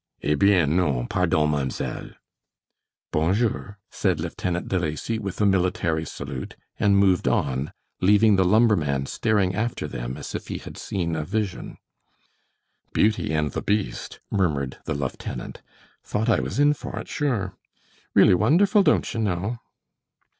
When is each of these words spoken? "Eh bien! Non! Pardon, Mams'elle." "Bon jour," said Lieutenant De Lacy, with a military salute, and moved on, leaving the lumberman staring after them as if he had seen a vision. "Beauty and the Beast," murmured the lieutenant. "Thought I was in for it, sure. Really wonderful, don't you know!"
"Eh 0.23 0.33
bien! 0.33 0.75
Non! 0.75 1.05
Pardon, 1.07 1.47
Mams'elle." 1.51 2.15
"Bon 3.11 3.35
jour," 3.35 3.77
said 3.91 4.19
Lieutenant 4.19 4.67
De 4.67 4.79
Lacy, 4.79 5.19
with 5.19 5.39
a 5.39 5.45
military 5.45 6.05
salute, 6.05 6.55
and 6.79 6.97
moved 6.97 7.27
on, 7.27 7.71
leaving 8.01 8.35
the 8.35 8.43
lumberman 8.43 9.05
staring 9.05 9.53
after 9.53 9.87
them 9.87 10.17
as 10.17 10.33
if 10.33 10.47
he 10.47 10.57
had 10.57 10.75
seen 10.75 11.15
a 11.15 11.23
vision. 11.23 11.77
"Beauty 12.93 13.31
and 13.31 13.51
the 13.51 13.61
Beast," 13.61 14.19
murmured 14.31 14.79
the 14.85 14.95
lieutenant. 14.95 15.61
"Thought 16.03 16.29
I 16.29 16.39
was 16.39 16.57
in 16.57 16.73
for 16.73 16.97
it, 16.97 17.07
sure. 17.07 17.55
Really 18.15 18.33
wonderful, 18.33 18.81
don't 18.81 19.13
you 19.13 19.19
know!" 19.19 19.59